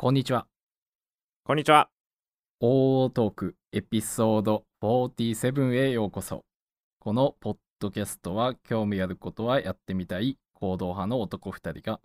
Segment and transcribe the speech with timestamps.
[0.00, 0.46] こんにちは。
[1.42, 1.90] こんにちは。
[2.60, 6.44] オートークエピソード47へようこそ。
[7.00, 12.02] このポッドキャストは興味あることはやってみたい行動派の男2人が好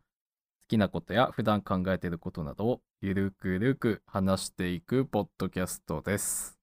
[0.70, 6.63] きなことや普段考えていることなどをゆるくゆるく話していくポッドキャストです。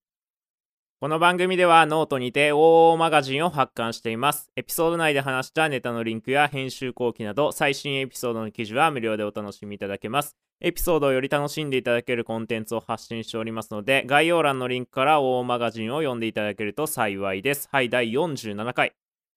[1.03, 4.50] この番組ではノートにて OO マガジンを発刊しています。
[4.54, 10.36] エピソード内で話したネタのリンクや編集後期など最新エピソードの記事は無料でお楽しみいただけます。
[10.61, 17.71] エピソードをより楽しんでいただけるコンテンツを発信しておりますので概要欄のリンクから OO マガジンを読んでいただけると幸いです。
[17.73, 18.93] はい、第47回。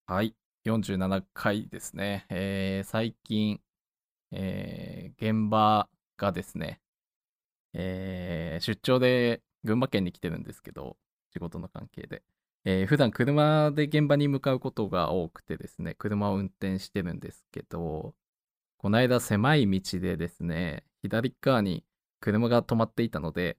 [0.07, 2.25] はい、47回ですね。
[2.27, 3.61] えー最近、
[4.33, 6.81] えー現場がですね、
[7.71, 10.97] えー出張で群馬県に来てるんですけど、
[11.33, 12.23] 仕事の関係で。
[12.65, 18.15] えー普段車で現場に向かうことが多くてですね、車を運転してるんですけど、
[18.77, 21.85] この間狭い道でですね、左側に
[22.21, 23.57] 車が止まっていたので、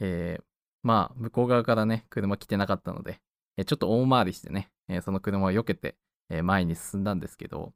[0.00, 0.44] えー
[0.82, 3.20] まあ、向こう側からね、車来てなかったので、
[3.56, 5.96] えちょっと大回りしてね、えその車を避けて、
[6.28, 7.72] え前に進んだんですけど、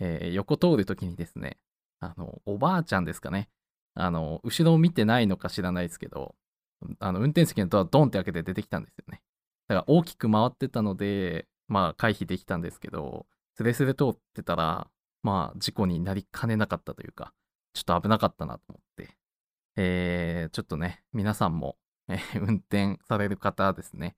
[0.00, 1.58] え横通るときにですね、
[2.00, 3.50] あの、おばあちゃんですかね、
[3.94, 6.34] あの、後ろを見てないのか知らないですけど、
[6.98, 9.22] あの、運転席のドアドンって開けて出てきたんですよね。
[9.68, 14.90] だから大きく回ってたので、まあ回避できたんですけど、スレスレ通ってたら、
[15.22, 17.32] まあ事故になりかねなかったというか、
[17.74, 19.16] ちょっと危なかったなと思って、
[19.76, 21.76] えーちょっとね、皆さんも、
[22.08, 24.16] えー運転される方ですね、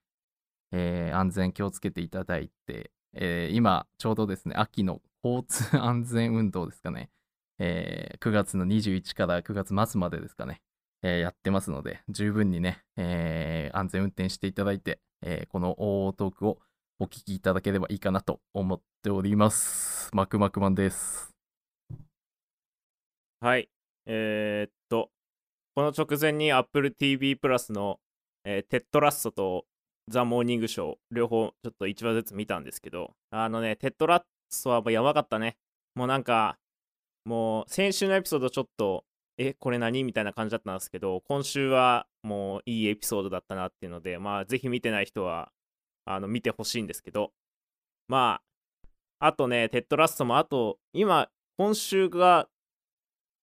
[0.73, 7.11] えー安全気をつけていただいて、えー今ちょうどですね、秋の交通安全運動ですかね、
[7.59, 10.63] えー9月の21から9月末までですかね、
[11.03, 15.75] えーやってますので、十分にね、えー安全運転していただいて、えーこの
[16.17, 16.59] トークを
[16.99, 20.11] お聞きいただければいいかなと思っております。
[20.15, 21.31] マクマクマンです。
[23.41, 23.69] はい。
[24.07, 25.11] えー、っと、
[25.75, 27.99] この直前に Apple TV プラスの、
[28.45, 29.65] えーテッドラッソと
[30.09, 35.57] ザ・モーニングショー、両方ちょっと1話ずつ見たんですけど、あのね、テッドラッソはもうやばかったね。
[35.95, 36.59] もうなんか、
[37.25, 39.05] もう先週のエピソードちょっと、
[39.47, 40.05] え、これ何？
[40.05, 45.51] みたいな感じだったんですけど、今週はもういいエピソードだったなっていうので、まあ、ぜひ見てない人は、
[46.05, 47.33] あの、見てほしいんですけど、
[48.09, 48.41] ま
[49.21, 52.49] あ、あとね、テッドラッソもあと、今、今週が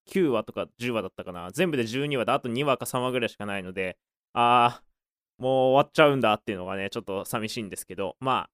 [0.10, 1.52] 9話とか10話だったかな。
[1.52, 3.98] 全部で12話であと2話か3話ぐらいしかないので、
[4.34, 8.50] あー、もう終わっちゃうんだっていうのがね、ちょっと寂しいんですけど、まあ、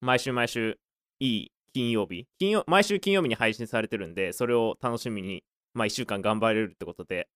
[0.00, 0.78] 毎週毎週、
[1.20, 5.44] いい金曜日、金曜毎週金曜日に配信されてるんで、それを楽しみに、
[5.74, 7.28] まあ1週間頑張れるってことで、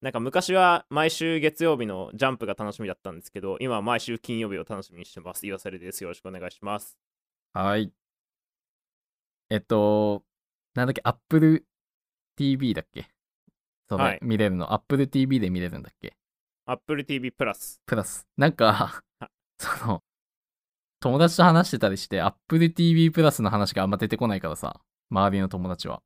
[0.00, 5.46] なんか昔は毎週月曜日のジャンプが楽しみだったんですけど、今は毎週金曜日を楽しみにしてます。
[5.46, 6.02] 岩されです。
[6.02, 6.96] よろしくお願いします。
[7.52, 7.92] はい。
[9.50, 10.22] えっと、
[10.74, 11.66] なんだっけ、Apple
[12.36, 13.10] TV だっけ？
[13.88, 14.72] それ、はい見れるの。
[14.72, 16.16] Apple TV で見れるんだっけ
[16.64, 17.82] ？Apple TV プラス。
[17.84, 18.26] プラス。
[18.36, 19.02] なんかは、
[19.58, 20.02] その、
[21.00, 24.80] 友達と話してたりして、Apple TV プラスの話があんま出てこないからさ、
[25.10, 26.02] 周りの友達は。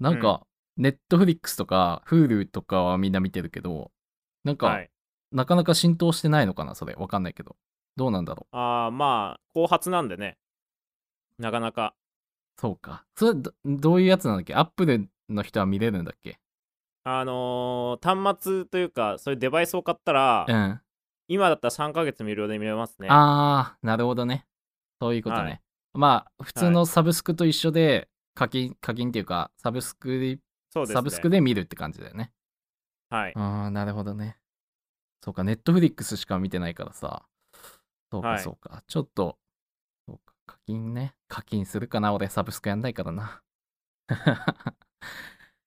[0.00, 0.46] なんか、
[0.78, 3.90] Netflix とか Hulu とかはみんな見てるけど、
[4.44, 4.90] なんか、はい。
[5.30, 6.94] なかなか浸透してないのかな、それ。
[6.94, 7.56] わかんないけど。
[7.96, 8.56] どうなんだろう。
[8.56, 10.38] あー、まあ、後発なんでね。
[11.38, 11.94] なかなか。
[12.56, 13.04] そうか。
[13.16, 16.38] それど、どういうやつなんだっけ ?Apple の人は見れるんだっけ？
[17.04, 20.80] あのー端末というか、そういうデバイスを買ったら、うん。
[21.28, 23.08] 今だったら3ヶ月無料で見れますね。
[23.10, 24.46] あー、なるほどね。
[25.00, 25.42] そういうことね。
[25.42, 25.60] はい
[25.94, 30.38] まあ、普通のサブスクと一緒で、課金、課金っていうか、サブスクで、
[30.70, 30.94] そうですね。
[30.94, 32.32] サブスクで見るって感じだよね。
[33.10, 33.32] はい。
[33.34, 34.38] あー、なるほどね。
[35.22, 37.26] そうか、ネットフリックスしか見てないからさ。
[38.10, 38.82] そうか、はいそうか。
[38.86, 39.38] ちょっと、
[40.06, 41.14] そうか、課金ね。
[41.28, 43.42] 課金するかな俺、サブスクやんないからな。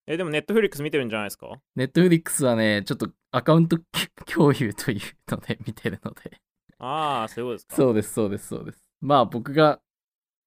[0.08, 1.62] え、でもネットフリックス見てるんじゃないですか？
[1.76, 3.78] ネットフリックスはね、ちょっとアカウント
[4.26, 6.42] 共有というので見てるので。
[6.80, 7.76] ああ、そういうことですか？
[7.76, 8.84] そうです、そうです、そうです。
[9.02, 9.82] まあ僕が、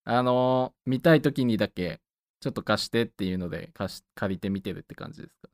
[0.04, 2.00] あのー見たい時にだけ、
[2.44, 5.48] ちょっと貸してっていうので貸し、借りて見てるって感じですか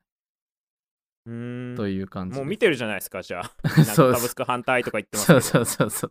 [1.26, 1.30] う。
[1.30, 1.74] ん。
[1.76, 2.36] という感じ。
[2.36, 3.52] もう見てるじゃないですか、じゃあ。
[3.68, 5.26] なんかそうサブスク反対とか言ってます。
[5.26, 6.10] そうそうそうそう。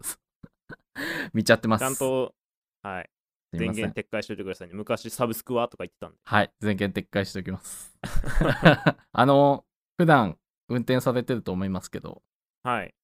[1.33, 1.81] 見ちゃってます。
[1.81, 2.33] ちゃんと、
[2.81, 3.09] はい。
[3.51, 4.73] 電すいません源撤回しておいてくださいね。
[4.75, 6.17] 昔サブスクはとか言ってたんで。
[6.23, 7.93] はい、全権撤回しておきます。
[9.11, 9.69] あのー
[10.01, 10.37] 普段
[10.69, 12.23] 運転されてると思いますけど、
[12.63, 12.95] はい。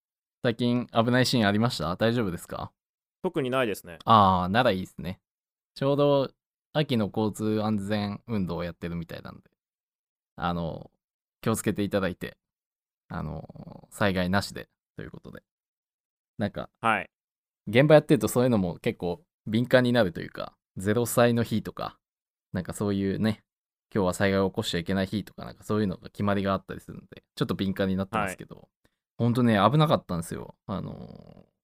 [0.43, 1.93] 最近危ないシーンありました？
[1.97, 2.71] 大丈夫ですか？
[3.21, 3.97] 特にないですね。
[4.05, 5.19] ああ、ならいいですね。
[5.73, 6.31] ちょうど
[6.77, 9.41] 秋の交通安全運動をやってるみたいなんで、
[10.35, 10.91] あの、
[11.41, 12.37] 気をつけていただいて、
[13.07, 14.67] あの、災害なしで
[14.97, 15.41] ということで。
[16.37, 17.09] なんか、はい。
[17.67, 21.97] 現場やってるとそういうのも結構敏感になるというか、0歳の日とか、
[22.51, 23.43] なんかそういうね、
[23.93, 28.67] 今日は災害を起こしちゃいけない日とか、なんかそういうのが決まりがあったりするので、ちょっと敏感になってますけど、
[29.17, 30.55] ほんとね、危なかったんですよ。
[30.67, 31.55] あのー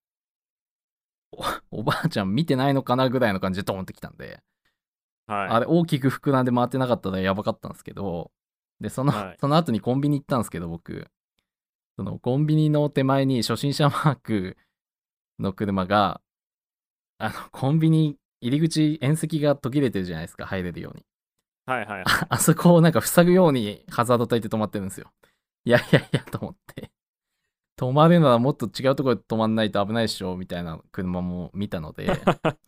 [1.34, 1.44] お
[1.80, 4.42] おばあちゃん見てないのかなぐらいの感じでドーンってきたんで、
[5.28, 5.48] はい。
[5.50, 8.32] あれ大きく膨らんで回ってなかったらやばかったんですけど、
[8.80, 11.08] で、その、はい その後にコンビニ行ったんですけど、僕、
[11.98, 14.58] そのコンビニの手前に初心者マーク
[15.40, 16.22] の車が、
[17.18, 21.06] あの、コンビニ入り口、縁石が途切れてるじゃないですか、入れるように。
[21.66, 22.04] はいはい。
[22.06, 25.12] あ あそこをなんか塞ぐようにハザード焚いて止まってるんですよ。
[25.64, 26.92] いやいやいやと思って。
[27.78, 32.08] 止まるならもっと違うところで止まんないと危ないっしょ、みたいな車も見たので、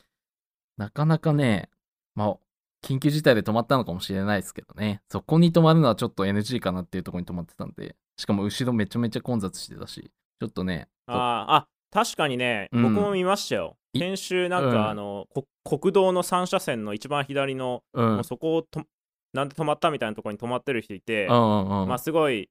[0.77, 1.69] なかなかね、
[2.15, 2.37] まあ、
[2.83, 5.01] 緊急事態で止まったのかもしれないですけどね。
[5.09, 12.93] そこに止まるのはちょっと NG かなっていうところに止まってたんで、しかも後ろめちゃめちゃ混雑してたし、ちょっとね、そあーあ、確かにね、うん。
[12.95, 13.77] 僕も見ましたよ。
[13.93, 14.89] い先週なんか、うん。
[14.89, 18.81] あのこ国道の3車線の一番左の、うん、そこをと
[19.33, 22.49] なんで止まったみたいなところに止まってる人いて、うんうん、まあすごい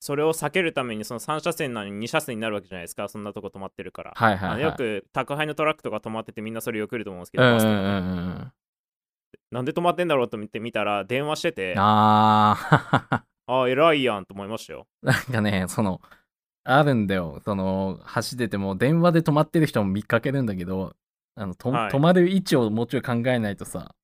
[0.00, 3.08] それを避けるためにその3車線なのに2車線になるわけじゃないですか。
[3.08, 4.62] そんなとこ止まってるから、はいはい、はい。
[4.62, 8.52] よく宅配のトラックとか止まっててみんなそれよくると思うんですけど、うんうんうん。
[9.50, 13.22] なんで止まってんだろうと見て見たら電話しててあー。
[13.46, 16.00] ああ偉いやんと思いましたよなんかね、その、
[16.64, 17.40] あるんだよ。
[17.44, 20.96] その、走ってても、電話で止まってる人も見かけるんだけど、
[21.36, 23.94] あの、とはい止まる位置をもうちょい考えないとさ、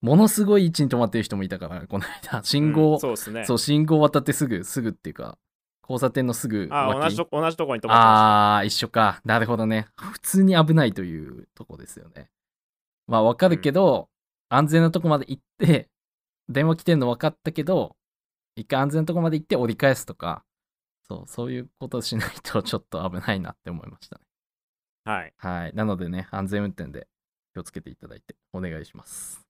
[0.00, 5.38] ものすごい位置に止まってる人もいたから、この間、信う号、んそうですねそう、信号渡ってすぐ、すぐっていうか、
[5.82, 9.20] 交差点のすぐあ脇同じと同じとこに止まってまあー、一緒か。
[9.24, 9.86] なるほどね。
[9.96, 12.28] 普通に危ないというとこですよね。
[13.06, 14.08] まあ、わかるけど、
[14.54, 15.88] 安全なとこまで行って、
[16.48, 17.96] 電話来てんの分かったけど、
[18.56, 20.44] 一回安全なとこまで行って折り返すとか、
[21.08, 24.24] そう、そういうことしないとちょっと危ないなって思いましたね。
[25.04, 25.74] はいはい。
[25.74, 27.08] なのでね、安全運転で
[27.52, 29.42] 気をつけていただいてお願いします。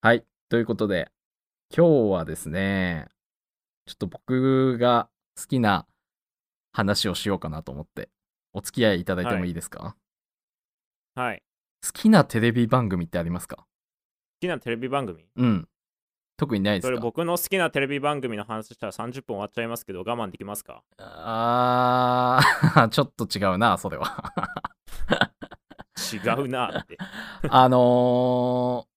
[0.00, 0.24] はい。
[0.48, 1.12] ということで、
[1.76, 3.08] 今日はですね、
[3.86, 5.08] ちょっと僕が
[5.38, 5.86] 好きな
[6.72, 8.08] 話をしようかなと思って、
[8.52, 9.94] お付き合いいただいてもいいですか、
[11.14, 11.42] はい
[11.86, 13.56] 好きなテレビ番組ってありますか？
[13.58, 13.67] 好
[14.40, 15.24] きなテレビ番組？
[15.36, 15.68] うん。
[16.36, 16.88] 特にないですか？
[16.88, 20.82] それ僕の好きなテレビ番組の話したら30分終わっちゃいますけど我慢できますか？
[20.98, 24.32] あー、 ちょっと違うな、それは。
[26.12, 26.96] 違うなって
[27.50, 28.88] あのー、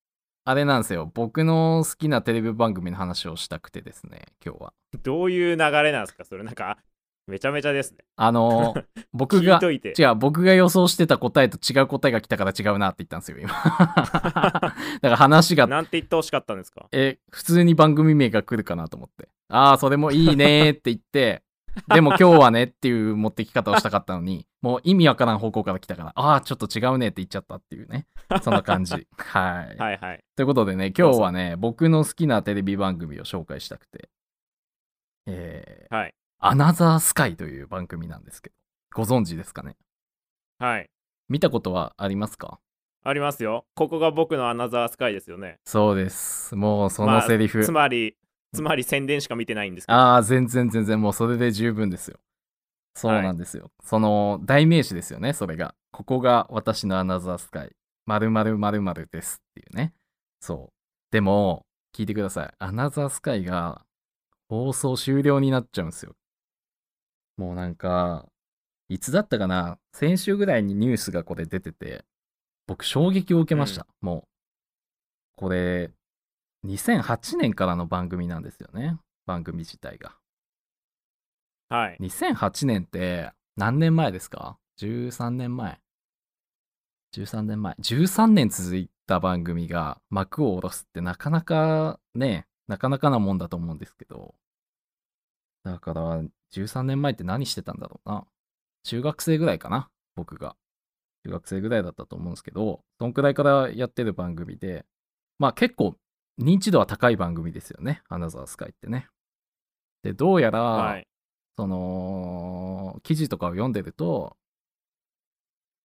[0.45, 1.11] あれなんですよ。
[1.13, 4.73] 僕の好きなテレビ番組の話をしたくてですね、今日は。
[5.03, 6.23] どういう流れなんですか？
[6.25, 6.77] それなんか
[7.27, 9.75] めちゃめちゃですねあのー、 僕が、違
[10.11, 13.49] う、僕が予想してた答えと違う答えが来たから違うなって言ったんですよ、今。
[13.55, 13.61] だ
[14.11, 16.87] から話が、なんて言ってほしかったんですか？
[16.91, 19.29] え、普通に番組名が来るかなと思って。
[19.49, 21.43] ああ、それもいいねーって言って、
[21.87, 28.07] でも今日はねっていう持ってき方をしたかったのに、もう意味わからん方向から来たから、ああ、ちょっと違うねって言っちゃったっていうね。
[28.41, 28.93] そんな感じ。
[29.17, 29.77] はい。
[29.77, 34.09] はいはいということでね、今日はね、僕の好きなテレビ番組を紹介したくて、
[35.27, 38.55] えー、はいアナザースカイという番組なんですけど、
[38.95, 39.75] ご存知ですかね？
[40.57, 40.89] はい
[41.29, 42.59] 見たことはありますか？
[43.03, 46.55] ありますよここが僕のアナザースカイですよねそうです。
[46.55, 47.63] もうそまあのセリフ。
[47.63, 48.17] つまり
[48.53, 52.17] つまり宣伝しか見てないんですけどああ、全然全然もうそれで十分ですよ。
[52.95, 53.69] そうなんですよ。
[53.83, 55.75] その代名詞ですよね、それが。
[55.91, 57.69] ここが私のアナザースカイ。
[58.07, 59.93] 〇〇〇〇ですっていうね。
[60.39, 60.73] そう。
[61.11, 62.53] でも、聞いてください。
[62.57, 63.85] アナザースカイが
[64.49, 66.15] 放送終了になっちゃうんですよ。
[67.37, 68.27] もうなんか、
[68.89, 69.79] いつだったかな？
[69.93, 72.05] 先週ぐらいにニュースがこれ出てて、
[72.67, 73.87] 僕衝撃を受けました。
[74.01, 74.27] もう。
[75.37, 75.91] これ、
[76.65, 78.99] 2008年からの番組なんですよね。
[79.25, 80.17] 番組自体が。
[81.69, 85.79] はい2008年って何年前ですか ?13 年前。
[87.15, 87.75] 13年前。
[87.75, 94.35] 13年続いた番組が幕を下ろすってなかなかね、なかなかなもんだと思うんですけど。
[95.63, 96.21] だから、
[96.53, 98.25] 13年前って何してたんだろうな。
[98.83, 100.55] 中学生ぐらいかな僕が。
[101.25, 104.85] 中学生ぐらいだったと思うんですけど、そんくらいからやってる番組で、
[105.39, 105.95] まあ結構
[106.39, 108.01] 認知度は高い番組ですよね。
[108.09, 109.07] アナザースカイってね。
[110.03, 111.07] で、どうやら、はい
[111.57, 114.35] その記事とかを読んでると、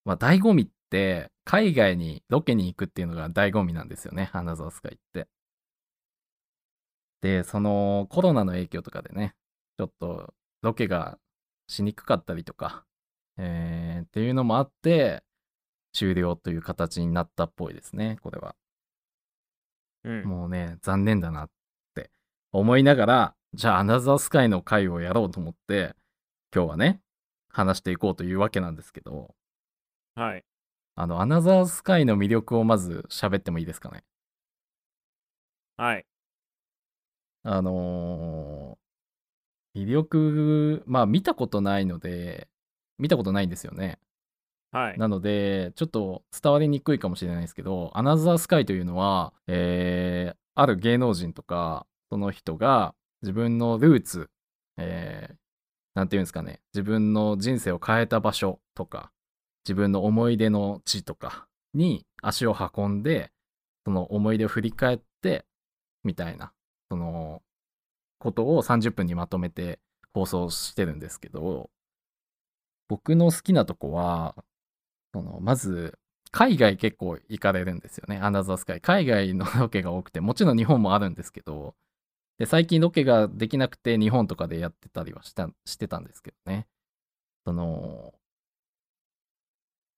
[0.05, 5.29] まあ、醍醐味って海外にロケに行くっていうのが醍醐味なんですよね、アナザースカイって。
[7.21, 9.35] で、そのコロナの影響とかでね、
[9.79, 10.33] ちょっと
[10.63, 11.19] ロケが
[11.69, 12.85] しにくかったりとか、
[13.39, 15.23] えーっていうのもあって、
[15.93, 18.55] 終了という形になったっぽいですね、これは。
[20.05, 21.51] うんもうね、残念だなっ
[21.95, 22.11] て
[22.53, 25.97] 思いながら、じゃあ、アナザースカイの回をやろうと思って、
[26.55, 27.01] 今日はね、
[27.49, 29.35] 話していこうというわけなんですけど、
[30.15, 30.45] はい
[30.95, 34.05] あの、アナザースカイの魅力をまず喋ってもいいですかね？
[35.77, 36.07] はい
[37.43, 42.49] あのー、魅力、まあ見たことないので、
[42.99, 43.99] 見たことないんですよね。
[44.73, 44.99] はい。
[44.99, 54.31] なので、ちょっと伝わりにくいかもしれないですけど、アナザースカイというのは、えーある芸能人とか、その人が自分のルーツ、
[54.79, 55.37] えー
[55.95, 59.11] なんていうんですかね、自分の人生を変えた場所とか、
[59.67, 63.33] 自分の思い出の地とかに足を運んで、
[63.87, 65.47] その思い出を振り返って、
[66.05, 66.53] みたいな、
[66.91, 67.43] その、
[68.19, 69.81] ことを30分にまとめて
[70.15, 71.71] 放送してるんですけど、
[72.89, 74.35] 僕の好きなとこは、
[75.13, 75.99] そのまず
[76.31, 78.19] 海外結構行かれるんですよね。
[78.19, 81.75] アナザースカイ海外のロケが多くてもちろん日本もあるんですけど
[82.39, 86.67] で最近ロケができなくて日本とかでやってたりはしたしてたんですけどね。
[87.47, 88.15] その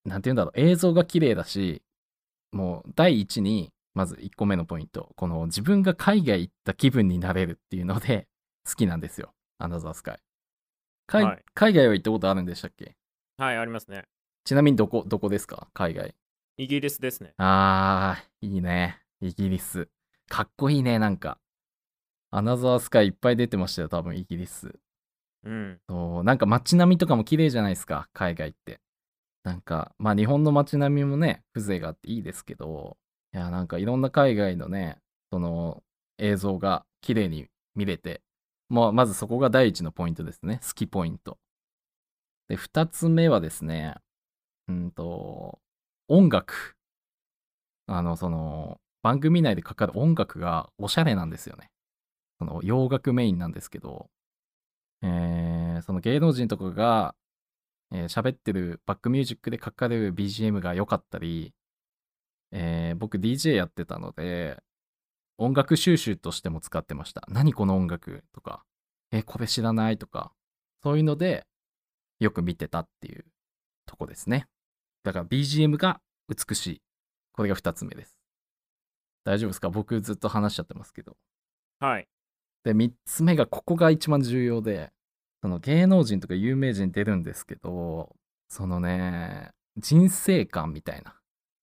[0.05, 0.61] なんて言うんだろう。
[0.61, 1.83] 映像が綺麗だし
[2.53, 8.29] もう第一にまず1個目のポイントこの自分が海外行った気分になれるっていうので
[8.69, 10.19] 好きなんですよアナザースカイ
[11.07, 12.97] 海はい海外は行ったことあるんでしたっけ？
[13.39, 14.05] はい、ありますね。
[14.45, 15.69] ちなみにどこどこですか？
[15.73, 16.15] 海外
[16.59, 17.35] イギリスですね。
[17.39, 19.01] あー、いいね。
[19.21, 19.89] イギリス。
[20.29, 21.39] かっこいいね、なんか。
[22.31, 24.79] アナザースカイいっぱい出てましたよ、多分イギリス。
[25.45, 25.81] うん。
[25.89, 28.81] そう、なんか街並みとかも綺麗じゃないですか、海外って。
[29.45, 32.99] なんか、まあ日本の街並みもね、風情があっていいですけど、
[33.35, 34.99] いや、なんかいろんな海外のね、
[35.31, 35.83] その
[36.19, 38.23] 映像が綺麗に見れて、
[38.69, 41.39] まあまずそこが第一のポイントですね、好きポイント。
[42.49, 43.95] で、二つ目はですね、
[44.69, 45.61] うんと、
[46.09, 46.77] 音楽。
[47.87, 51.71] あの、その、番組内でかかる音楽がおしゃれなんですよね。
[52.39, 54.11] その洋楽メインなんですけど、
[55.03, 57.15] えーその芸能人とかが、
[57.93, 61.55] えー喋ってるバックミュージックでかかる BGM が良かったり、
[62.53, 64.63] えー僕 DJ やってたので、
[65.37, 67.23] 音楽収集としても使ってました。
[67.29, 68.65] 何この音楽とか、
[69.13, 70.33] え、これ知らないとか、
[70.83, 71.47] そういうので
[72.21, 73.25] よく見てたっていう
[73.87, 74.47] とこですね。
[75.05, 76.83] だから BGM が美しい。
[77.33, 78.17] これが2つ目です。
[79.25, 79.71] 大丈夫ですか？
[79.71, 81.17] 僕ずっと話しちゃってますけど。
[81.79, 82.09] はい。
[82.65, 84.91] で、3つ目がここが一番重要で、
[85.43, 88.17] その芸能人とか有名人出るんですけど、
[88.49, 91.15] そのね、人生観みたいな。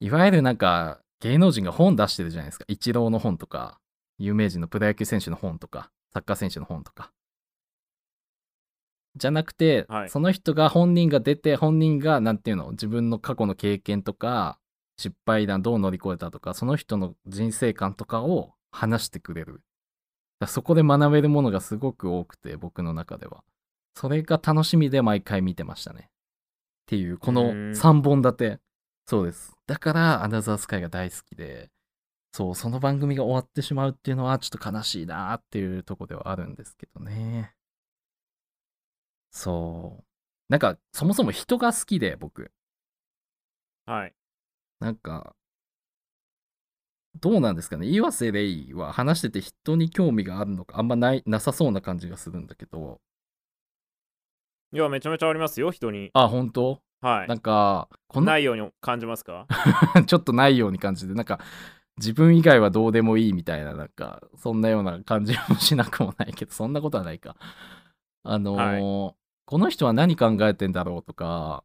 [0.05, 2.65] いわゆるなんか芸能人が本出してるじゃないですか。
[2.67, 3.79] イチローの本とか、
[4.19, 7.11] 有名人のプロ野球選手の本とか、サッカー選手の本とか。
[9.15, 14.59] じゃなくて、はいその人が本人が出て、本人がなんていうの、自分の過去の経験とか、
[14.99, 19.63] 失敗談どう乗り越えたとか、その人の人生観とかを話してくれる。
[20.45, 23.43] そこで学べるものがすごく多くて、僕の中では。
[23.95, 26.01] それが楽しみで毎回見てましたね。
[26.01, 28.59] っていう、このうーん3本立て。
[29.07, 29.53] そうです。
[29.67, 31.71] だから、アナザースカイが大好きで、
[32.33, 37.55] そう、その番組が終わってしまうっていうのは、ちょっと悲しいなっていうとこではあるんですけどね。
[39.31, 40.05] そう。
[40.49, 42.51] なんか、そもそも人が好きで、僕。
[43.85, 44.15] はい。
[44.79, 45.35] なんか、
[47.21, 52.99] どうなんですかね岩瀬レイは話してて人に興味があるのかあんまないなさそうな感じがするんだけど。
[54.73, 56.09] いや、めちゃめちゃありますよ、人に。
[56.13, 56.84] あ、本当？
[57.01, 57.27] はい。
[57.27, 59.47] なんか、このないように感じますか？
[60.07, 61.39] ちょっとないように感じて、なんか、
[61.97, 67.35] 自分以外はどうでもいいみたいな、なんか、そんなような感じもしなくもないけど、そんなことはないか。
[68.23, 69.15] あのー
[69.47, 71.63] この人は何考えてんだろうとか、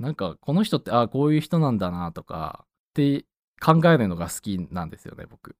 [0.00, 3.24] なんか、この人って、あこういう人なんだなとか、って
[3.64, 5.54] 考えるのが好きなんですよね、僕。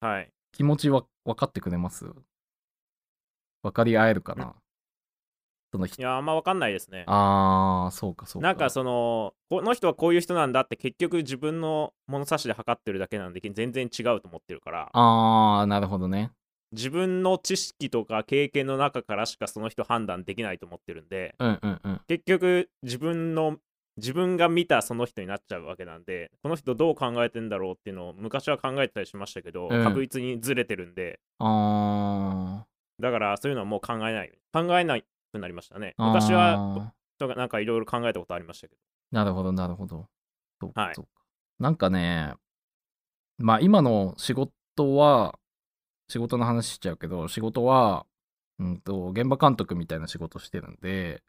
[0.00, 0.32] はい。
[0.50, 2.06] 気持ちは分かってくれます？
[3.62, 4.56] 分かり合えるかな？
[5.74, 6.00] その人。
[6.00, 7.02] いや、あんまわかんないですね。
[7.08, 8.46] あー、そうかそうか。
[8.46, 16.30] なんかその、この人はこういう人なんだって結局自分の物差しで測ってるだけなんで全然違うと思ってるから、あー、なるほどね。
[16.70, 22.00] 自分の知識とか経験の中からしかその人判断できないと思ってるんで、うんうんうん。
[22.06, 23.56] 結局自分の
[23.96, 32.64] 自分が見たその人になっちゃうわけなんでこの人どう考えてんだろうっていうのを昔は考えてたりしましたけど、うん確実にずれてるんであ
[33.00, 35.04] だからそういうのはもう考えない考えない
[35.38, 36.06] くなりましたねー。
[36.06, 40.06] 昔はあとかなんかいろいろ考えたことありましたけどーなるほど、なるほど。
[40.60, 41.10] そうか、はいそうか。
[41.58, 42.34] なんかね、
[43.38, 45.38] まあ今の仕事は、
[46.08, 48.06] 仕事の話しちゃうけど、仕事は、
[48.58, 51.22] うんと、現場監督みたいな仕事してるんで、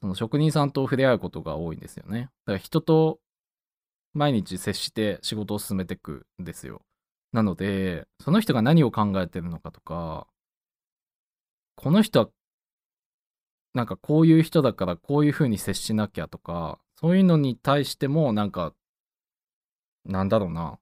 [0.00, 2.20] その職人さんと触れ合うことが多いんですよね。
[2.20, 3.18] だから人と
[4.12, 6.82] 毎日接して仕事を進めていくんですよ。
[7.32, 10.26] なので、その人が何を考えてるのかとか、
[11.76, 12.28] この人は
[13.74, 18.72] なんかこういう人だからこういう風に接しなきゃとか、そういうのに対してもなんか、
[20.04, 20.78] なんだろうな。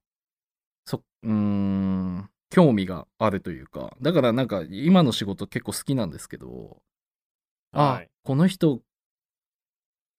[0.84, 6.82] そ、うーん、興味があるというか、だからなんか今の仕事結構好きなんですけど、
[7.72, 8.10] あ、はい。
[8.24, 8.82] この人、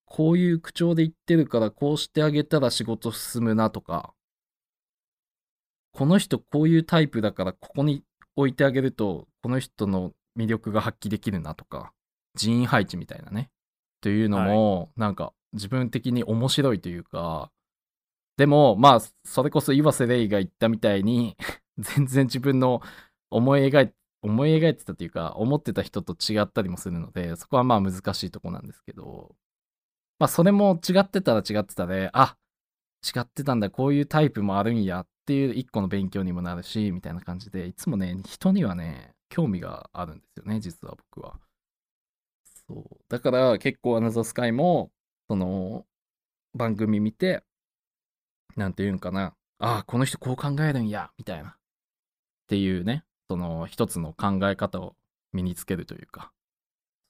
[0.05, 4.13] こういう口調で言ってるからこうしてあげたら仕事進むなとか、
[5.91, 8.03] この人こういうタイプだからここに
[8.35, 11.93] 置いてあげるとこの人の魅力が発揮できるなとか、
[12.35, 13.49] 人員配置みたいなね。
[14.01, 17.51] というのも、なんか自分的に面白いというか、
[18.37, 21.37] でもまあそれこそ岩瀬レイが言ったみたいに
[21.77, 22.81] 全然自分の
[23.29, 29.35] 思い描い思い描いてたというか思ってた人と違ったりもするのでそこはまあ難しいとこなんですけど
[30.17, 32.37] まあそれも違ってたら違ってたであ
[33.03, 41.39] 違ってたんだこういうタイプもあるんやっていう一個の勉強にもなるしみたいな感じでいつもね人にはね興味があるんですよね実は僕は
[42.69, 42.97] そう。
[43.09, 44.91] だから結構アナザースカイも
[45.29, 45.85] その
[46.53, 47.43] 番組見て
[48.55, 49.33] なんていうんかな。
[49.59, 51.49] ああこの人こう考えるんやみたいな。
[51.49, 51.53] っ
[52.47, 53.03] ていうね。
[53.29, 54.95] その一つの考え方を
[55.31, 56.31] 身につけるというか。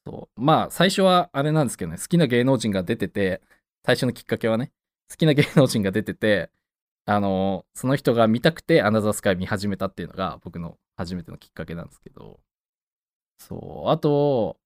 [0.05, 0.41] そう。
[0.41, 1.97] まあ最初はあれなんですけどね。
[1.97, 3.41] 好きな芸能人が出てて
[3.85, 4.71] 最初のきっかけはね。
[5.09, 6.49] 好きな芸能人が出てて
[7.05, 12.39] あのその人が見たくてアナザースカイ見始めたっていうのが僕の初めてのきっかけなんですけど。
[13.37, 13.89] そう。
[13.89, 14.57] あと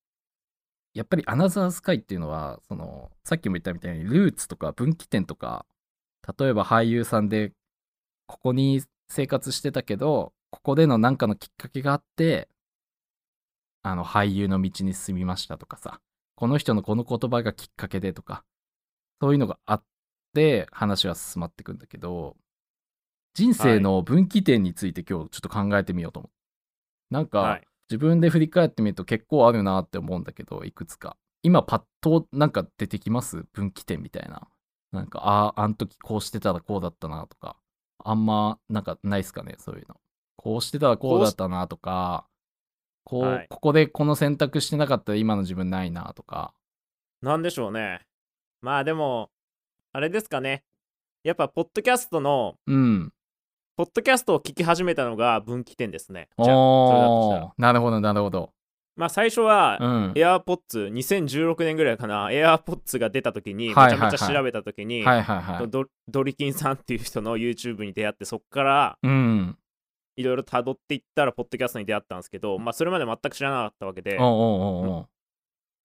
[0.97, 5.65] やっぱりアナザースカイっていうのはそのさっきも言ったみたいにルーツとか分岐点とか
[6.39, 7.51] 例えば俳優さんで
[8.25, 12.49] ここに生活してたけどここでの何かのきっかけがあって
[13.83, 15.99] あの俳優の道に進みましたとかさ
[16.35, 18.43] この人のこの言葉がきっかけでとか
[19.21, 19.83] そういうのがあっ
[20.33, 22.35] て話は進まっていくんだけど
[23.35, 26.29] 人生の分岐点について今日ちょっと考えてみようと思
[27.11, 27.13] う。
[27.13, 31.17] なんか、はい自分で振り返ってみると結構あるなって思うんだけどいくつか。
[31.43, 33.45] 今パッとなんか出てきます？
[33.53, 34.47] 分岐点みたいな。
[34.91, 37.57] なんかあああん時こうしてたらこうだったなとか。
[38.03, 39.95] あんまなんかないっすかねそういうの。
[40.35, 42.25] こうしてたらこうだったなとか。
[43.03, 43.47] こう、はい。
[43.49, 46.53] ここでこの選択してなかったら今の自分ないなとか。
[47.21, 48.01] なんでしょうね。
[48.61, 49.29] まあでも、
[49.93, 50.63] あれですかね。
[51.23, 53.13] やっぱ、ポッドキャストの、うん
[53.77, 56.29] ポッドキャストを聞き始めたのが分岐点ですね。
[56.43, 58.49] じゃあ、なるほどなるほど。
[58.95, 60.13] まあ最初は、うん。
[60.15, 65.69] エアーポッツ2016年ぐらいかな、エアーポッツが出た時に、めちゃめちゃ調べた時に、はいはいはい。
[65.69, 69.55] ドドリキンさんっていう人の YouTube に出会って、そこからうん。
[70.15, 74.17] いろいろ辿っていったら、ポッドキャストに出会ったんですけど、まあそれまで全く知らなかったわけで。
[74.19, 75.07] おう、おうおうおう。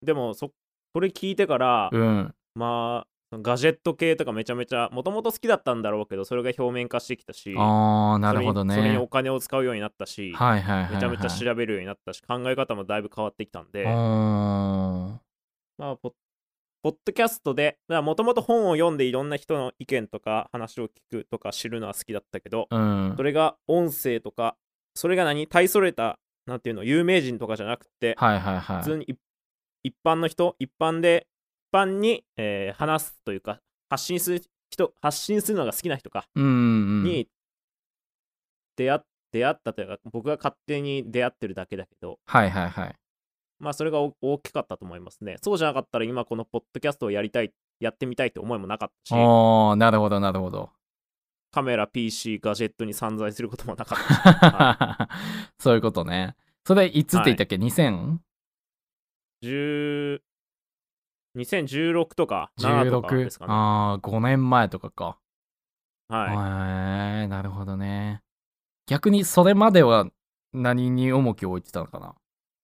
[0.02, 0.50] でもそ、
[0.94, 2.34] それ聞いてから、うん。
[2.54, 10.94] まあ、ガジェット系とかめちゃめちゃ、もともと好きだったんだろうけど、それが表面化してきたし、ああなるほどそれにそれにねお金を使うようになったし、はいはいはいはい。
[10.94, 15.20] めちゃめちゃ調べるようになったし、考え方もだいぶ変わってきたんで、ま
[15.78, 16.12] あ、ポッ
[16.82, 23.14] ポッドキャストで、もともと本を読んでいろんな人の意見とか話を聞くとか知るのは好きだったけど、うん。
[23.16, 24.56] それが音声とか、
[24.94, 28.76] それが何大それた、なんていうの、有名人とかじゃなくて、はいはいはい。
[28.78, 29.18] 普通に一
[29.84, 31.31] 一般の人、一般で、一
[31.72, 37.28] 般に、えー話すというか、発信する人、発信するのが好きな人か、に
[38.76, 39.00] 出会っ
[39.32, 42.94] 出会ったというか、僕が勝手に出会ってるだけだけど、はいはいはい。
[43.58, 45.36] まあそれがお大きかったと思いますね。
[45.42, 50.70] そうじゃなかったら今このポッドキャストをやりたい、やってみたいって思いもなかったし、おーなるほどなるほど。
[51.50, 55.08] カメラ、PC、ガジェットに散在することもなかったし、
[55.62, 56.36] そういうことね。
[56.66, 58.18] それいつって言ったっけ、2016
[59.42, 60.20] 10
[61.36, 63.52] 2016とか7とかですかね。
[63.52, 65.18] ああ5年前とかか。
[66.08, 67.20] はい。
[67.20, 68.22] へえなるほどね。
[68.86, 70.06] 逆にそれまでは
[70.52, 72.14] 何に重きを置いてたのかな？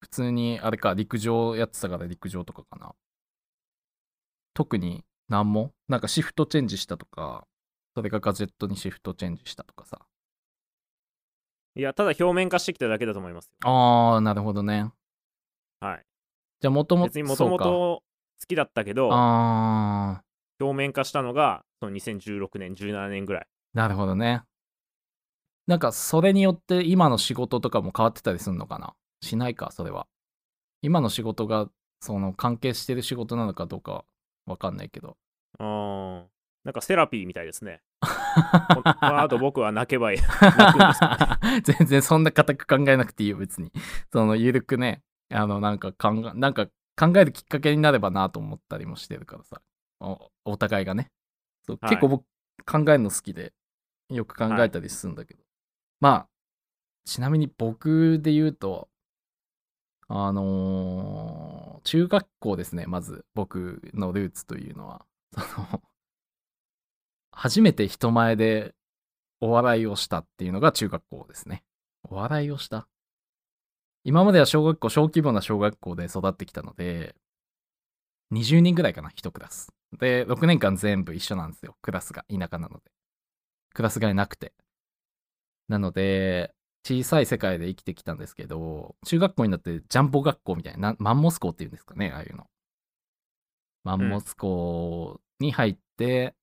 [0.01, 2.95] 普通にあれか陸上やってたから陸上とかかな。
[4.55, 5.73] 特に何も？
[5.89, 7.47] なんかシフトチェンジしたとか
[7.95, 10.01] それがガジェットにシフトチェンジしたとかさ。
[11.75, 13.71] いや、ただ表面化してきただけだと思いますよ。
[13.71, 14.91] ああなるほどね。
[15.81, 16.05] はい。
[16.61, 18.03] じゃあもともと別にもともと
[18.41, 20.23] 好きだったけど、ああ
[20.61, 23.47] 表面化したのがその2016年、17年ぐらい。
[23.75, 24.43] なるほどね
[25.67, 28.95] なんかそれによって今の仕事とかも変わってたりするのかな？
[29.21, 30.07] しないかそれは
[30.81, 31.69] 今の仕事が
[32.01, 34.05] その関係してる仕事なのかどうか
[34.47, 35.17] わかんないけど
[35.59, 36.23] あー
[36.65, 37.81] なんかセラピーみたいですね。
[38.01, 40.19] こ この後僕は泣けばいい。
[40.19, 40.25] ね。
[41.65, 43.73] 全然そんな固く考えなくていいよ別に
[44.13, 46.69] そのゆるくねあのなんか考えなんか
[46.99, 49.63] 考えるきっかけになればなと思ったりもしてるからさ。
[50.01, 51.11] おお互いがね。
[51.67, 51.91] そう、はい。
[51.91, 52.25] 結構僕
[52.67, 53.53] 考えるの好きで
[54.09, 55.43] よく考えたりするんだけど、
[56.01, 56.29] まあ
[57.05, 58.89] ちなみに僕で言うと
[60.09, 65.07] あのー中学校ですねまず僕のルーツというのは。
[65.33, 65.83] その
[67.31, 68.75] 初めて人前で
[69.41, 71.65] お笑いをしたっていうのが中学校ですね。
[72.03, 72.89] お笑いをした？
[74.05, 77.15] 今までは小学校、小規模な小学校で育ってきたので、
[78.33, 79.73] 20人ぐらいかな、一クラス。
[79.99, 82.91] で、6年間全部一緒なんですよ、クラスが、田舎なので。
[83.75, 84.53] クラス替えなくて。
[85.69, 92.47] なので、小さい世界で生きてきたんですけど、中学校になってジャンボ学校みたいな、なマンモス校っていうんですかね、ああいうの。
[93.85, 96.35] マンモス校に入って、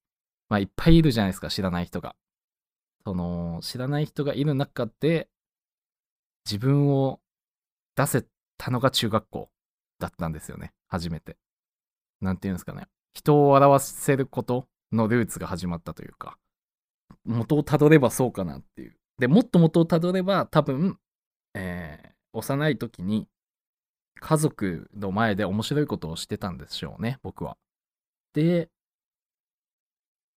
[0.50, 2.16] まあいっぱいいるじゃないですか、知らない人が。
[3.06, 5.30] その、知らない人がいる中で、
[6.46, 7.20] 自分を
[7.96, 8.26] 出せ
[8.58, 9.50] たのが中学校
[10.00, 11.38] だったんですよね、初めて。
[12.22, 12.88] なんていうんですかね。
[13.14, 16.38] 人を笑わせることのルーツが始まったというか、
[17.24, 18.98] 元をたどればそうかなっていう。
[19.18, 21.00] で、もっと元をたどれば、多分、
[21.54, 23.28] えー幼い時に
[24.20, 27.58] 家族の前で面白いことをしてたんでしょうね、僕は。
[28.34, 28.70] で、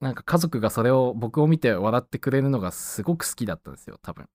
[0.01, 4.29] なんか家族がそれを僕を見て笑ってくれるのがすごく好きだったんですよ、多分。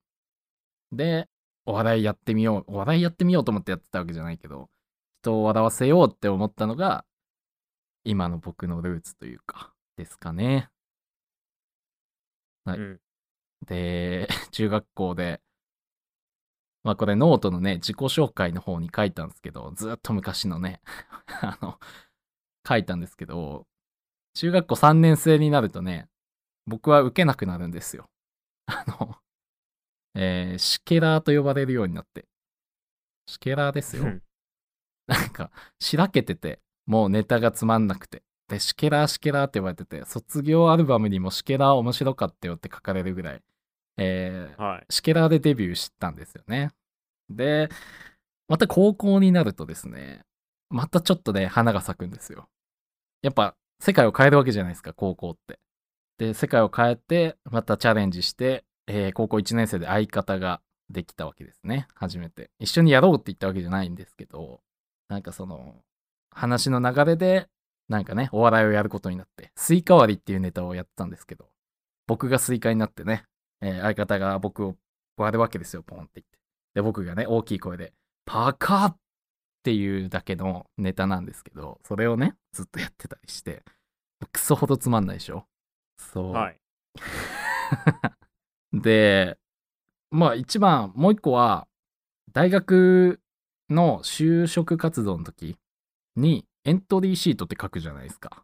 [0.92, 1.30] で、
[1.66, 4.70] お笑いやってみよう、お笑いやってみようと思ってやってたわけじゃないけど、
[5.22, 7.06] 人を笑わせようって思ったのが、
[8.04, 10.70] 今の僕のルーツというか、ですかね。
[12.66, 13.00] はいうん。
[13.66, 15.42] で、 中学校で、
[16.84, 20.82] まあこれノートのね、自己紹介の方に書いたんですけど、ずっと昔のね、
[21.42, 21.80] あの、
[22.68, 23.68] 書いたんですけど、
[24.34, 26.10] 中学校3年生になるとね、
[26.66, 28.10] 僕は受けなくなるんですよ。
[28.66, 29.13] あの、
[30.16, 32.26] えーシケラーと呼ばれるようになって。
[33.28, 34.06] シケラーですよ。
[35.08, 38.24] なんか、しらけてて、もうネタがつまんなくて。
[38.48, 43.42] で、シケラーシケラーって呼ばれてて、卒業アルバムにもシケラー面白かったよって書かれるぐらい、
[43.98, 44.86] えーはい。
[44.90, 46.72] シケラーでデビューしたんですよね。
[47.30, 47.70] で、
[48.48, 50.22] また高校になるとですね、
[50.70, 52.50] またちょっとね、花が咲くんですよ。
[53.22, 55.60] やっぱ、世界を変えるわけじゃないですか、高校って。
[56.18, 62.52] で、世界を変えて、またチャレンジして、えー高校1年生で相方ができたわけですね、初めて。
[62.60, 64.62] 一緒にやろうって言ったわけじゃないんですけど、
[65.08, 65.76] なんかその、
[66.32, 67.48] 話の流れで、
[67.90, 71.50] なんかね、お笑いをやることになって、スイカ割りっていうネタをやってたんですけど、
[72.08, 73.24] 僕がスイカになってね、
[73.62, 74.76] えー相方が僕を
[75.18, 76.38] 割るわけですよ、ポンって言って。
[76.76, 77.94] で、僕がね、大きい声で、
[78.26, 78.98] パカッっ
[79.64, 83.64] ていうだけのネタなんですけど、それをね、ずっとやってたりして、
[84.32, 85.46] クソほどつまんないでしょ？
[85.98, 86.32] そう。
[86.32, 86.60] はい。
[88.74, 89.38] で、
[90.12, 91.68] まあ一番、もう一個は、
[92.32, 93.22] 大学
[93.70, 95.58] の就職活動の時
[96.16, 98.44] にエントリーシートって書くじゃないですか。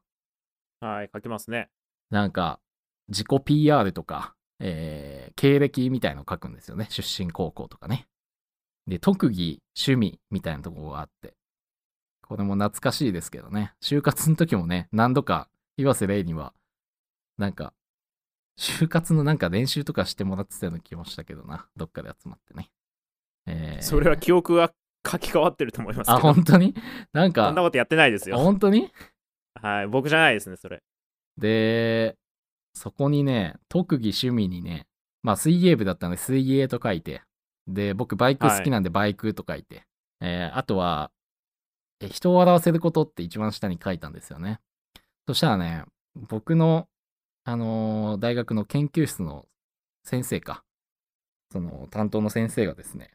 [0.79, 1.09] はい。
[1.13, 1.69] 書きますね。
[2.09, 2.59] なんか、
[3.07, 6.87] 自己 PR とか、えー経歴みたいの書くんですよね。
[6.89, 8.07] 出身高校とかね。
[8.87, 11.33] で、特技、趣味みたいなところがあって。
[12.23, 13.73] これも懐かしいですけどね。
[13.81, 16.53] 就活の時もね、何度か岩瀬レイには、
[17.37, 17.73] なんか、
[18.60, 21.67] 就活のなんか練習とかしてもらってたような気もしたけどな。
[21.78, 22.69] どっかで集まってね。
[23.48, 24.74] えーそれは記憶が
[25.10, 26.17] 書き換わってると思いますけど。
[26.17, 26.76] あ、本当に？
[27.13, 28.43] なんか、そんなことやってないですあよ。
[28.43, 28.91] 本当に？
[29.54, 29.88] はい。
[29.88, 30.84] 僕じゃないですね、それ。
[31.38, 32.17] で、
[32.74, 34.88] そこにね、特技趣味にね、
[35.24, 37.22] まあ水泳部だったので水泳と書いて、
[37.65, 39.84] で、僕バイク好きなんでバイクと書いて、
[40.19, 41.12] えーあとは、
[42.02, 44.60] え人を笑わせることって一番下に書いたんですよね。
[45.28, 46.89] そしたらね、僕の、
[47.49, 49.47] あのー大学の研究室の
[50.03, 50.63] 先生か、
[51.51, 53.12] その担当の先生がですね、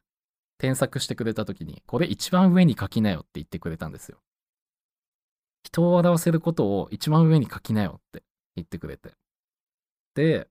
[0.59, 4.19] 添削してくれた時に、これ一番上に書きなよって言ってくれたんですよ。
[5.63, 8.25] 人を笑わせることを一番上に書きなよって
[8.57, 9.13] 言ってくれて。
[10.15, 10.49] で、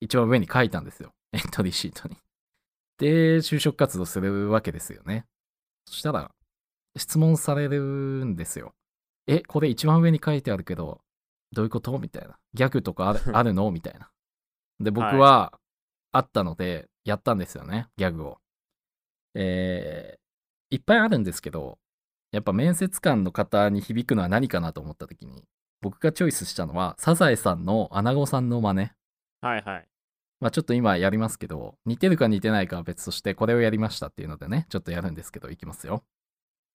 [0.00, 1.14] 一番上に書いたんですよ。
[1.32, 2.16] エントリーシートに。
[2.98, 5.24] で、就職活動するわけですよね。
[5.86, 6.30] そしたら、
[6.96, 7.80] 質問される
[8.24, 8.74] んですよ。
[9.26, 11.00] え、これ一番上に書いてあるけど、
[11.54, 11.98] どういうこと？
[11.98, 12.36] みたいな。
[12.52, 13.70] ギャグとかある あるの？
[13.70, 14.10] みたいな。
[14.80, 15.58] で、僕はいは、
[16.12, 18.38] あったので、やったんですよね、ギャグを。
[19.34, 21.78] えー、いっぱいあるんですけど、
[22.32, 25.44] やっぱ面接官の方に響くのは何かなと思った時に、
[25.80, 28.90] 僕がチョイスしたのは、サザエさんのアナゴさんの真似。
[29.40, 29.88] はいはい。
[30.40, 36.04] まあちょっと今やりますけど、似てるか似てないかは別として、これをやりましたっていうのでね、ちょっとやるんですけど、いきますよ。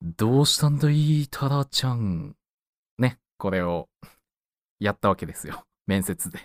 [0.02, 2.36] どうしたんだい、タラちゃん。
[2.98, 3.90] ね、これを
[4.80, 5.66] やったわけですよ。
[5.88, 6.40] 面接で。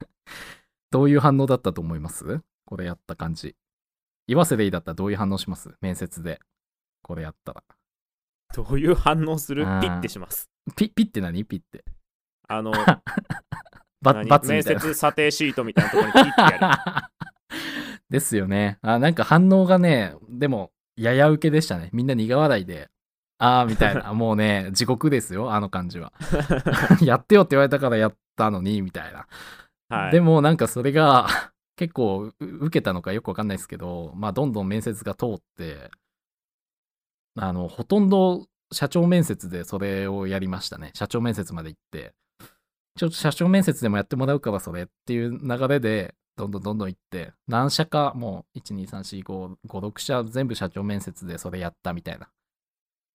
[0.90, 2.40] どういう反応だったと思います？
[2.64, 3.56] これやった感じ。
[4.26, 5.70] 岩瀬でいいだったらどういう反応します？
[5.80, 6.40] 面接で。
[7.02, 7.62] これやったら。
[8.54, 9.64] どういう反応する？
[9.64, 10.50] ピッてします。
[10.76, 11.44] ピピって何？
[11.44, 11.84] ピって。
[12.48, 12.72] あの、
[14.02, 14.28] バ何？
[14.28, 14.80] バツみたいな。
[14.82, 17.28] 面接査定シートみたいなところにピッてやる。
[18.10, 18.78] ですよね。
[18.82, 21.90] あ、なんか反応がね、でも、やや受けでしたね。
[21.92, 22.90] みんな苦笑いで、
[23.38, 24.12] あーみたいな。
[24.14, 26.12] もうね、地獄ですよ、あの感じは。
[27.00, 29.26] やってよって言われたからやったのに、みたいな。
[29.88, 30.12] はい。
[30.12, 31.26] でもなんかそれが、
[31.76, 35.92] 結構う受けたのかよくわかんないですけど、まあ、どんどん面接が通って、
[37.36, 40.90] あの、ほとんど社長面接でそれをやりましたね。
[40.94, 42.14] 社長面接まで行って、
[42.96, 52.28] ちょっと社長面接でもやってもらうからそれっていう流れで、どんどんどんどん行って、何社かもう、1、2、3、4、5、5、6社全部社長面接でそれやったみたいな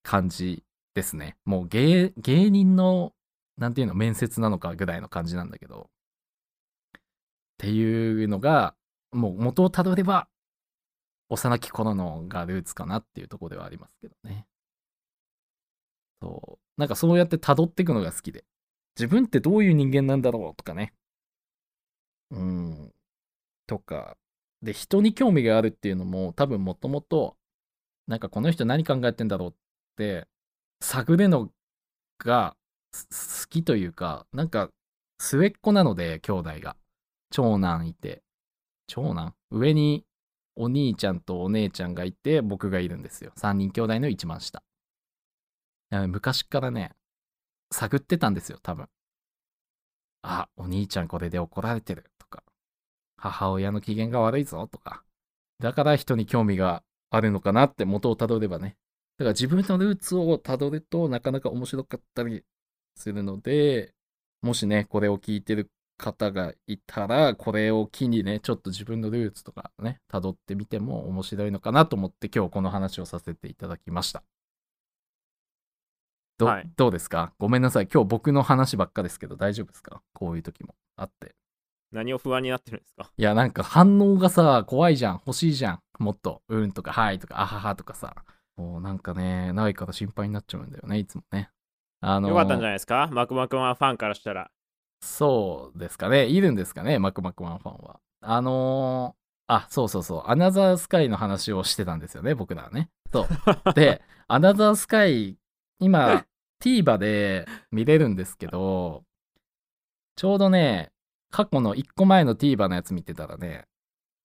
[0.04, 0.64] 感じ
[0.94, 1.38] ですね。
[1.46, 3.14] もう芸芸人の、
[3.58, 5.90] なんていうの、面接なのかぐらいの感じなんだけど、
[6.96, 7.02] っ
[7.58, 8.76] ていうのが、
[9.12, 10.28] もう元をたどれば、
[11.30, 14.46] 幼き頃のがルーツかなっていうとこではありますけどね。
[16.22, 16.60] そう。
[16.78, 18.46] なんかそうやって辿っていくのが好きで。
[18.98, 20.94] 自分ってどういう人間なんだろうとかね。
[22.32, 22.94] うん。
[23.68, 24.18] とか。
[24.62, 27.38] で、人に興味があるっていうのも多分もともと、
[28.08, 29.54] なんかこの人何考えてんだろうっ
[29.96, 30.28] て、
[30.82, 31.50] 探るの
[32.20, 32.56] が
[32.94, 34.70] 好きというか、なんか
[35.20, 36.76] 末っ子なので、兄弟が。
[37.32, 38.22] 長男いて。
[38.88, 39.34] 長男？
[39.50, 40.06] 上に
[40.56, 43.32] お兄ちゃんとお姉ちゃんがいて、僕がいるんですよ。
[43.38, 44.62] 3人兄弟の一番下。
[45.90, 46.92] 昔からね、
[47.72, 48.88] 探ってたんですよ、多分。
[50.22, 52.44] あ、お兄ちゃんこれで怒られてるとか、
[53.18, 55.04] 母親の機嫌が悪いぞとか、
[55.60, 58.76] だから人に興味があるのかなって元をたどればね。
[59.24, 62.44] だから自分のルーツをたどるとなかなか面白かったり
[62.96, 63.94] するので、
[64.42, 74.24] もしね、これを聞いてる方がいたら、これを機にね、ちょっと自分のルーツとかね、たどってみても面白いのかなと思って今日この話をさせていただきました。
[76.38, 77.32] ど,、はいどうですか？
[77.40, 77.88] ごめんなさい。
[77.88, 80.02] 今日僕の話ばっかですけど大丈夫ですか？
[80.14, 81.36] こういう時もあって。
[81.92, 83.12] 何を不安になってるんですか？
[83.16, 85.22] いや、なんか反応がさ、怖いじゃん。
[85.26, 85.80] 欲しいじゃん。
[86.00, 88.16] もっと、うんとか、はいとか、あははとかさ。
[88.58, 91.50] もうなんかね、ないから心配になっちゃうんだよね、いつもね。
[92.02, 93.10] あのよかったんじゃないですか？
[93.12, 94.52] マクマクマンファンからしたら。
[95.02, 96.28] そうですかね。
[96.28, 98.00] いるんですかね、マクマクワンファンは。
[98.22, 102.90] あのーあ、そうそうそう、アナザースカイの話をしてたんですよね、僕らはね。
[103.12, 103.28] そ
[103.68, 103.74] う。
[103.76, 105.38] で、アナザースカイ、
[105.80, 106.26] 今、
[106.64, 109.04] TVer で見れるんですけど、
[110.16, 110.92] ちょうどね、
[111.30, 113.66] 過去の1個前の TVer のやつ見てたらね、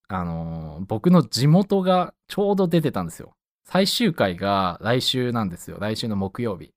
[0.07, 3.33] あのー僕の地元がちょうど出てたんですよ。
[3.71, 5.77] 最終回が来週なんですよ。
[5.79, 6.71] 来週の木曜日。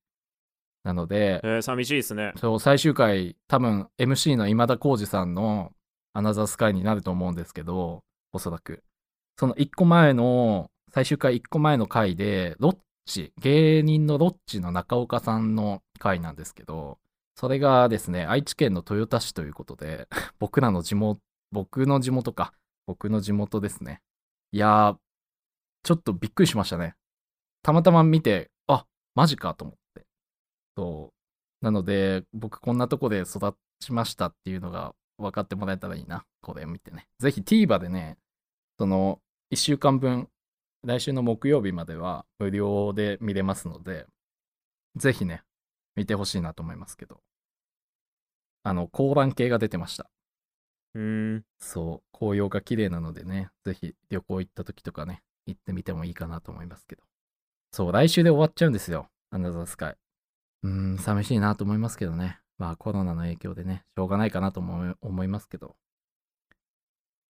[0.84, 2.34] なので、えー、寂しいですね。
[2.36, 5.72] そう、最終回、多分 MC の今田耕司さんの
[6.12, 8.02] アナザースカイになると思うんですけど、
[8.34, 8.82] おそらく。
[9.38, 12.76] その1個前の、最終回1個前の回で、ロッ
[13.06, 16.98] チ、芸人のロッチの中岡さんの回なんですけど、
[17.36, 21.20] それがですね、愛知県の豊田市ということで、 僕らの地元、
[21.52, 22.52] 僕の地元か、
[22.86, 24.02] 僕の地元ですね。
[24.50, 24.96] いやー、
[25.82, 26.94] ちょっとびっくりしましたね。
[27.62, 30.06] たまたま見て、あ、マジかと思って。
[30.76, 31.12] そ
[31.60, 31.64] う。
[31.64, 36.24] なので、僕こんなとこで育ちましたっていうのが分かってもらえたらいいな。
[36.40, 37.06] これを見てね。
[37.18, 38.18] ぜひ TVer でね、
[38.78, 39.20] その
[39.52, 40.28] 1週間分、
[40.84, 44.06] 来週の木曜日までは無料で見れますので、
[44.96, 45.42] ぜひね、
[45.94, 47.20] 見てほしいなと思いますけど。
[48.64, 50.10] あの、高覧系が出てました。
[50.94, 51.44] うーん。
[51.58, 57.02] そう、紅葉が綺麗なのでね、ぜひ旅行行った時とかね、行ってみてもいいかなと思いますけど。
[57.72, 59.96] そう、来週で終わっちゃうんですよ、アナザースカイ。
[60.64, 62.40] うーん、寂しいなと思いますけどね。
[62.58, 65.76] まあコロナの影響でね、しょうがないかなと思い思いますけど。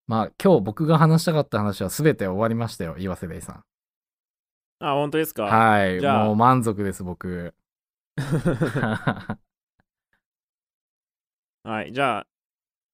[0.06, 3.64] まあ今日僕が話したかった話は全て終わりましたよ、岩瀬レイさん。
[4.80, 5.44] あ、本当ですか？
[5.44, 7.54] はい、じゃあもう満足です、僕。
[11.64, 11.92] はい。
[11.92, 12.26] じゃあ、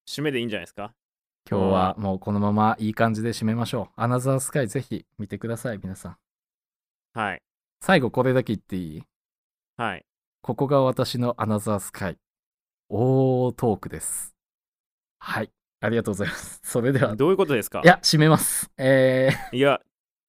[0.07, 0.95] 締めでいいんじゃないですか？
[1.51, 4.01] 今日はもうこのままいい感じで締めましょう。
[4.01, 6.17] アナザースカイぜひ見てください、皆さん。
[7.15, 7.43] はい。
[7.81, 9.03] 最後これだけ言っていい？
[9.79, 10.05] はい。
[10.43, 12.19] ここが私のアナザースカイ。
[12.91, 14.35] 大トークです。
[15.21, 15.51] はい。
[15.81, 16.61] ありがとうございます。
[16.65, 17.81] それでは、どういうことですか？
[17.83, 18.71] いや、締めます。
[18.77, 19.81] えー、いや、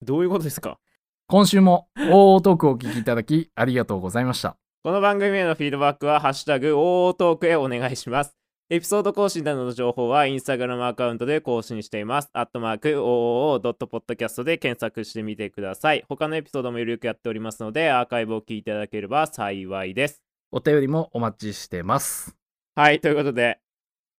[0.01, 0.79] どういうことですか？
[1.27, 4.55] 今週も大トークをお聞きいただき、ありがとうございました。
[4.83, 8.38] この番組へのフィードバックは、ハッシュタグ、オートークへお願いします。
[8.71, 12.29] エピソード更新などの情報は、インスタグラムアカウントで更新しています。
[12.33, 16.05] アットマーク、OOO.podcast で検索してみてください。
[16.07, 20.21] 他のエピソードもゆるくやっておりますので、アーカイブを聞いていただければ幸いです。
[20.51, 22.37] お便りもお待ちしてます。
[22.75, 23.59] はい、ということで、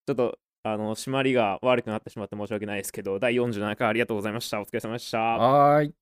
[0.08, 4.60] ちょっと、あの、締まりが悪くなってしまって申し訳ないですけど、第47回ありがとうございました。
[4.60, 5.18] お疲れ様でした。
[5.18, 5.94] はーい。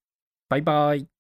[0.48, 1.17] バイバイ。